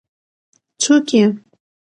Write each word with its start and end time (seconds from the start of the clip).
څوک 0.81 1.07
يې؟ 1.15 1.23